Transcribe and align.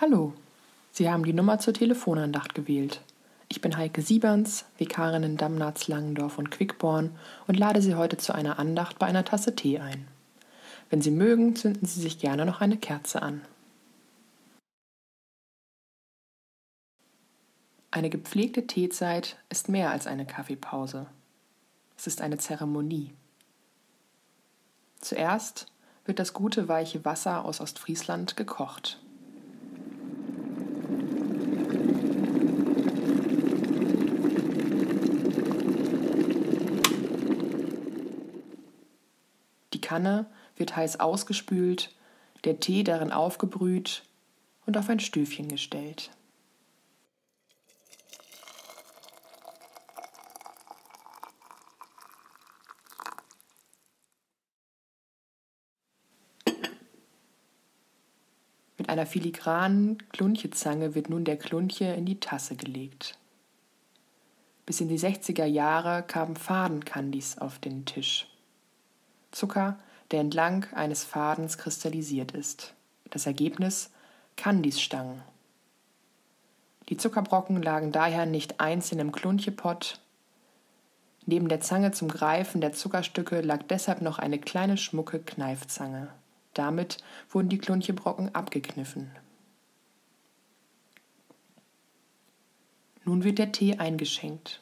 Hallo, 0.00 0.32
Sie 0.92 1.10
haben 1.10 1.26
die 1.26 1.34
Nummer 1.34 1.58
zur 1.58 1.74
Telefonandacht 1.74 2.54
gewählt. 2.54 3.02
Ich 3.50 3.60
bin 3.60 3.76
Heike 3.76 4.00
Sieberns, 4.00 4.64
Vikarin 4.78 5.24
in 5.24 5.36
Damnatz, 5.36 5.88
Langendorf 5.88 6.38
und 6.38 6.50
Quickborn 6.50 7.14
und 7.46 7.58
lade 7.58 7.82
Sie 7.82 7.94
heute 7.94 8.16
zu 8.16 8.34
einer 8.34 8.58
Andacht 8.58 8.98
bei 8.98 9.04
einer 9.04 9.26
Tasse 9.26 9.54
Tee 9.54 9.78
ein. 9.78 10.08
Wenn 10.88 11.02
Sie 11.02 11.10
mögen, 11.10 11.54
zünden 11.54 11.86
Sie 11.86 12.00
sich 12.00 12.18
gerne 12.18 12.46
noch 12.46 12.62
eine 12.62 12.78
Kerze 12.78 13.20
an. 13.20 13.42
Eine 17.90 18.08
gepflegte 18.08 18.66
Teezeit 18.66 19.36
ist 19.50 19.68
mehr 19.68 19.90
als 19.90 20.06
eine 20.06 20.24
Kaffeepause. 20.24 21.08
Es 21.98 22.06
ist 22.06 22.22
eine 22.22 22.38
Zeremonie. 22.38 23.12
Zuerst 24.98 25.66
wird 26.06 26.18
das 26.18 26.32
gute 26.32 26.68
weiche 26.68 27.04
Wasser 27.04 27.44
aus 27.44 27.60
Ostfriesland 27.60 28.38
gekocht. 28.38 28.98
Kanne 39.90 40.26
wird 40.54 40.76
heiß 40.76 41.00
ausgespült, 41.00 41.92
der 42.44 42.60
Tee 42.60 42.84
darin 42.84 43.10
aufgebrüht 43.10 44.04
und 44.64 44.76
auf 44.76 44.88
ein 44.88 45.00
Stöfchen 45.00 45.48
gestellt. 45.48 46.12
Mit 58.78 58.88
einer 58.88 59.06
filigranen 59.06 59.98
Klunchezange 60.10 60.94
wird 60.94 61.10
nun 61.10 61.24
der 61.24 61.36
Klunche 61.36 61.86
in 61.86 62.06
die 62.06 62.20
Tasse 62.20 62.54
gelegt. 62.54 63.18
Bis 64.66 64.80
in 64.80 64.86
die 64.86 65.00
60er 65.00 65.46
Jahre 65.46 66.04
kamen 66.04 66.36
Fadenkandis 66.36 67.38
auf 67.38 67.58
den 67.58 67.86
Tisch. 67.86 68.28
Zucker, 69.30 69.78
der 70.10 70.20
entlang 70.20 70.66
eines 70.74 71.04
Fadens 71.04 71.58
kristallisiert 71.58 72.32
ist. 72.32 72.74
Das 73.10 73.26
Ergebnis 73.26 73.90
Kandisstangen. 74.36 75.22
Die 76.88 76.96
Zuckerbrocken 76.96 77.62
lagen 77.62 77.92
daher 77.92 78.26
nicht 78.26 78.60
einzeln 78.60 78.98
im 78.98 79.12
Klunchepott. 79.12 80.00
Neben 81.26 81.48
der 81.48 81.60
Zange 81.60 81.92
zum 81.92 82.08
Greifen 82.08 82.60
der 82.60 82.72
Zuckerstücke 82.72 83.40
lag 83.42 83.62
deshalb 83.68 84.02
noch 84.02 84.18
eine 84.18 84.38
kleine 84.38 84.76
schmucke 84.76 85.20
Kneifzange. 85.20 86.08
Damit 86.54 86.98
wurden 87.28 87.48
die 87.48 87.58
Klunchebrocken 87.58 88.34
abgekniffen. 88.34 89.10
Nun 93.04 93.24
wird 93.24 93.38
der 93.38 93.52
Tee 93.52 93.76
eingeschenkt. 93.78 94.60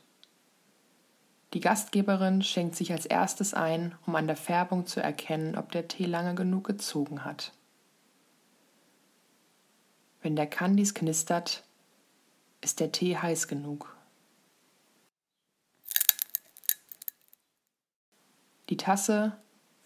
Die 1.54 1.60
Gastgeberin 1.60 2.42
schenkt 2.42 2.77
sich 2.77 2.92
als 2.92 3.06
erstes 3.06 3.54
ein, 3.54 3.94
um 4.06 4.14
an 4.16 4.27
der 4.27 4.36
Färbung 4.36 4.86
zu 4.86 5.00
erkennen, 5.00 5.56
ob 5.56 5.72
der 5.72 5.88
Tee 5.88 6.04
lange 6.04 6.34
genug 6.34 6.66
gezogen 6.66 7.24
hat. 7.24 7.52
Wenn 10.20 10.36
der 10.36 10.46
Kandis 10.46 10.92
knistert, 10.92 11.64
ist 12.60 12.80
der 12.80 12.92
Tee 12.92 13.16
heiß 13.16 13.48
genug. 13.48 13.94
Die 18.69 18.76
Tasse 18.76 19.38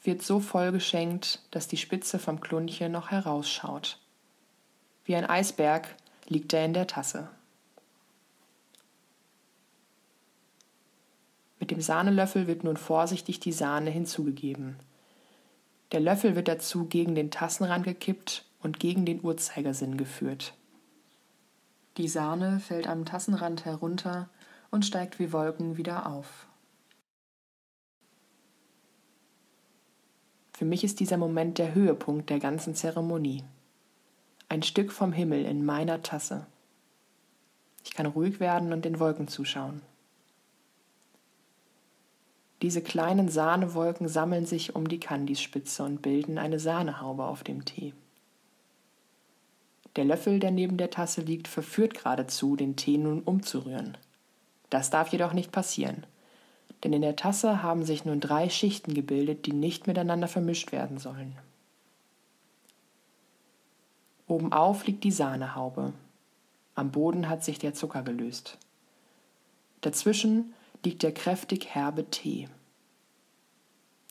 wird 0.02 0.22
so 0.22 0.40
voll 0.40 0.72
geschenkt, 0.72 1.40
dass 1.52 1.68
die 1.68 1.76
Spitze 1.76 2.18
vom 2.18 2.40
Klunche 2.40 2.88
noch 2.88 3.12
herausschaut. 3.12 4.00
Wie 5.04 5.14
ein 5.14 5.26
Eisberg 5.26 5.94
liegt 6.26 6.52
er 6.52 6.64
in 6.64 6.74
der 6.74 6.88
Tasse. 6.88 7.28
Dem 11.72 11.80
Sahnelöffel 11.80 12.46
wird 12.46 12.64
nun 12.64 12.76
vorsichtig 12.76 13.40
die 13.40 13.52
Sahne 13.52 13.90
hinzugegeben. 13.90 14.76
Der 15.92 16.00
Löffel 16.00 16.36
wird 16.36 16.48
dazu 16.48 16.84
gegen 16.84 17.14
den 17.14 17.30
Tassenrand 17.30 17.84
gekippt 17.84 18.44
und 18.60 18.78
gegen 18.78 19.06
den 19.06 19.24
Uhrzeigersinn 19.24 19.96
geführt. 19.96 20.54
Die 21.96 22.08
Sahne 22.08 22.60
fällt 22.60 22.86
am 22.86 23.06
Tassenrand 23.06 23.64
herunter 23.64 24.28
und 24.70 24.84
steigt 24.84 25.18
wie 25.18 25.32
Wolken 25.32 25.78
wieder 25.78 26.06
auf. 26.06 26.46
Für 30.52 30.66
mich 30.66 30.84
ist 30.84 31.00
dieser 31.00 31.16
Moment 31.16 31.56
der 31.56 31.74
Höhepunkt 31.74 32.28
der 32.28 32.38
ganzen 32.38 32.74
Zeremonie. 32.74 33.44
Ein 34.50 34.62
Stück 34.62 34.92
vom 34.92 35.12
Himmel 35.12 35.46
in 35.46 35.64
meiner 35.64 36.02
Tasse. 36.02 36.46
Ich 37.82 37.94
kann 37.94 38.06
ruhig 38.06 38.40
werden 38.40 38.72
und 38.74 38.84
den 38.84 39.00
Wolken 39.00 39.26
zuschauen. 39.26 39.80
Diese 42.62 42.80
kleinen 42.80 43.28
Sahnewolken 43.28 44.06
sammeln 44.06 44.46
sich 44.46 44.76
um 44.76 44.88
die 44.88 45.00
Kandisspitze 45.00 45.82
und 45.82 46.00
bilden 46.00 46.38
eine 46.38 46.60
Sahnehaube 46.60 47.24
auf 47.24 47.42
dem 47.42 47.64
Tee. 47.64 47.92
Der 49.96 50.04
Löffel, 50.04 50.38
der 50.38 50.52
neben 50.52 50.76
der 50.76 50.90
Tasse 50.90 51.22
liegt, 51.22 51.48
verführt 51.48 51.94
geradezu, 51.94 52.54
den 52.54 52.76
Tee 52.76 52.98
nun 52.98 53.20
umzurühren. 53.22 53.98
Das 54.70 54.90
darf 54.90 55.08
jedoch 55.08 55.32
nicht 55.32 55.50
passieren, 55.50 56.06
denn 56.82 56.92
in 56.92 57.02
der 57.02 57.16
Tasse 57.16 57.64
haben 57.64 57.84
sich 57.84 58.04
nun 58.04 58.20
drei 58.20 58.48
Schichten 58.48 58.94
gebildet, 58.94 59.44
die 59.44 59.52
nicht 59.52 59.88
miteinander 59.88 60.28
vermischt 60.28 60.70
werden 60.70 60.98
sollen. 60.98 61.36
Obenauf 64.28 64.86
liegt 64.86 65.02
die 65.02 65.10
Sahnehaube. 65.10 65.92
Am 66.76 66.92
Boden 66.92 67.28
hat 67.28 67.44
sich 67.44 67.58
der 67.58 67.74
Zucker 67.74 68.02
gelöst. 68.02 68.56
Dazwischen 69.82 70.54
liegt 70.84 71.02
der 71.02 71.12
kräftig 71.12 71.74
herbe 71.74 72.10
Tee. 72.10 72.48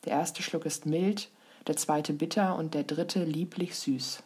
Der 0.05 0.13
erste 0.13 0.41
Schluck 0.41 0.65
ist 0.65 0.85
mild, 0.85 1.29
der 1.67 1.77
zweite 1.77 2.13
bitter 2.13 2.55
und 2.55 2.73
der 2.73 2.83
dritte 2.83 3.23
lieblich 3.23 3.77
süß. 3.77 4.23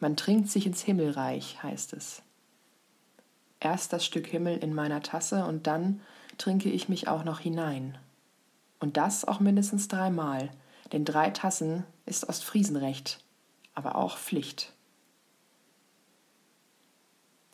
Man 0.00 0.16
trinkt 0.16 0.50
sich 0.50 0.66
ins 0.66 0.82
Himmelreich, 0.82 1.62
heißt 1.62 1.92
es. 1.92 2.22
Erst 3.60 3.92
das 3.92 4.04
Stück 4.04 4.26
Himmel 4.26 4.58
in 4.58 4.74
meiner 4.74 5.00
Tasse 5.00 5.44
und 5.44 5.68
dann 5.68 6.00
trinke 6.38 6.68
ich 6.68 6.88
mich 6.88 7.06
auch 7.06 7.22
noch 7.22 7.38
hinein. 7.38 7.96
Und 8.80 8.96
das 8.96 9.24
auch 9.24 9.38
mindestens 9.38 9.86
dreimal, 9.86 10.50
denn 10.90 11.04
drei 11.04 11.30
Tassen 11.30 11.84
ist 12.04 12.28
Ostfriesenrecht, 12.28 13.22
aber 13.74 13.94
auch 13.94 14.18
Pflicht. 14.18 14.71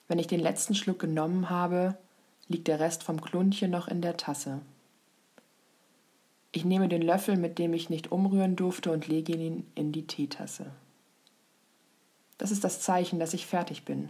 Wenn 0.09 0.19
ich 0.19 0.27
den 0.27 0.41
letzten 0.41 0.75
Schluck 0.75 0.99
genommen 0.99 1.51
habe, 1.51 1.97
liegt 2.49 2.67
der 2.67 2.81
Rest 2.81 3.03
vom 3.03 3.21
Klunche 3.21 3.69
noch 3.69 3.89
in 3.89 4.01
der 4.01 4.17
Tasse. 4.17 4.63
Ich 6.51 6.65
nehme 6.65 6.89
den 6.89 7.03
Löffel, 7.03 7.37
mit 7.37 7.59
dem 7.59 7.75
ich 7.75 7.91
nicht 7.91 8.11
umrühren 8.11 8.57
durfte, 8.57 8.91
und 8.91 9.07
lege 9.07 9.35
ihn 9.35 9.71
in 9.75 9.93
die 9.93 10.07
Teetasse. 10.07 10.73
Das 12.39 12.51
ist 12.51 12.65
das 12.65 12.81
Zeichen, 12.81 13.19
dass 13.19 13.35
ich 13.35 13.47
fertig 13.47 13.85
bin. 13.85 14.09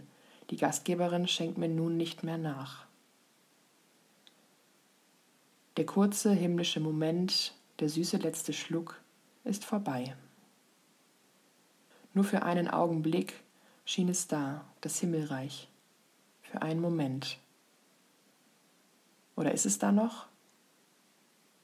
Die 0.49 0.55
Gastgeberin 0.55 1.27
schenkt 1.27 1.57
mir 1.57 1.67
nun 1.67 1.97
nicht 1.97 2.23
mehr 2.23 2.37
nach. 2.37 2.85
Der 5.75 5.85
kurze 5.85 6.31
himmlische 6.31 6.79
Moment, 6.79 7.53
der 7.79 7.89
süße 7.89 8.17
letzte 8.17 8.53
Schluck, 8.53 9.01
ist 9.43 9.65
vorbei. 9.65 10.15
Nur 12.13 12.23
für 12.23 12.43
einen 12.43 12.69
Augenblick 12.69 13.33
schien 13.85 14.09
es 14.09 14.27
da, 14.27 14.65
das 14.81 14.99
Himmelreich 14.99 15.67
für 16.49 16.61
einen 16.61 16.81
Moment. 16.81 17.37
Oder 19.35 19.53
ist 19.53 19.65
es 19.65 19.77
da 19.77 19.91
noch? 19.91 20.27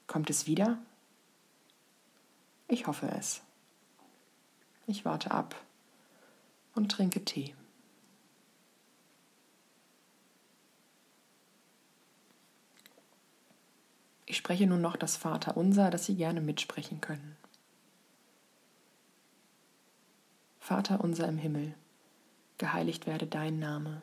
Kommt 0.06 0.30
es 0.30 0.46
wieder? 0.46 0.78
Ich 2.68 2.86
hoffe 2.86 3.08
es. 3.08 3.42
Ich 4.86 5.04
warte 5.04 5.32
ab 5.32 5.56
und 6.74 6.90
trinke 6.92 7.24
Tee. 7.24 7.54
Ich 14.24 14.36
spreche 14.36 14.66
nun 14.66 14.80
noch 14.80 14.96
das 14.96 15.16
Vaterunser, 15.16 15.90
das 15.90 16.06
Sie 16.06 16.16
gerne 16.16 16.40
mitsprechen 16.40 17.00
können. 17.00 17.36
Vater 20.60 21.00
unser 21.00 21.28
im 21.28 21.38
Himmel, 21.38 21.74
geheiligt 22.58 23.06
werde 23.06 23.26
dein 23.26 23.58
Name 23.58 24.02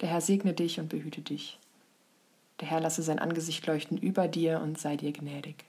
Der 0.00 0.08
Herr 0.08 0.20
segne 0.20 0.54
dich 0.54 0.80
und 0.80 0.88
behüte 0.88 1.20
dich. 1.20 1.58
Der 2.60 2.68
Herr 2.68 2.80
lasse 2.80 3.02
sein 3.02 3.18
Angesicht 3.18 3.66
leuchten 3.66 3.98
über 3.98 4.28
dir 4.28 4.60
und 4.60 4.78
sei 4.78 4.96
dir 4.96 5.12
gnädig. 5.12 5.64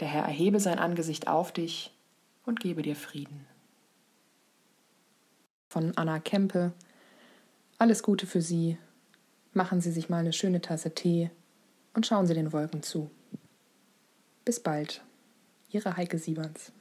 Der 0.00 0.08
Herr 0.08 0.24
erhebe 0.24 0.60
sein 0.60 0.78
Angesicht 0.78 1.28
auf 1.28 1.52
dich 1.52 1.92
und 2.44 2.60
gebe 2.60 2.82
dir 2.82 2.96
Frieden. 2.96 3.46
Von 5.68 5.96
Anna 5.96 6.18
Kempe. 6.18 6.72
Alles 7.78 8.02
Gute 8.02 8.26
für 8.26 8.42
Sie. 8.42 8.78
Machen 9.52 9.80
Sie 9.80 9.92
sich 9.92 10.08
mal 10.08 10.18
eine 10.18 10.32
schöne 10.32 10.60
Tasse 10.60 10.94
Tee 10.94 11.30
und 11.94 12.06
schauen 12.06 12.26
Sie 12.26 12.34
den 12.34 12.52
Wolken 12.52 12.82
zu. 12.82 13.10
Bis 14.44 14.60
bald. 14.60 15.02
Ihre 15.70 15.96
Heike 15.96 16.18
Sieberns. 16.18 16.72